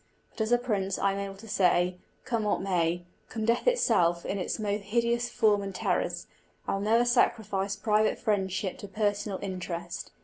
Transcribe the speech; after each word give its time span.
But 0.31 0.41
as 0.41 0.51
a 0.51 0.57
prince 0.57 0.97
I 0.97 1.11
am 1.11 1.19
able 1.19 1.35
to 1.35 1.47
say, 1.47 1.99
Come 2.25 2.43
what 2.45 2.59
may 2.59 3.05
come 3.29 3.45
death 3.45 3.67
itself 3.67 4.25
in 4.25 4.39
its 4.39 4.57
most 4.57 4.81
hideous 4.85 5.29
forms 5.29 5.63
and 5.63 5.75
terrors 5.75 6.25
I 6.67 6.79
never 6.79 6.97
will 6.97 7.05
sacrifice 7.05 7.75
private 7.75 8.17
friendship 8.17 8.79
to 8.79 8.87
personal 8.87 9.37
interest. 9.43 10.09